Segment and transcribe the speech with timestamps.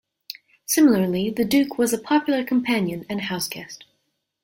[0.65, 3.85] Similarly the Duke was a popular companion and house guest.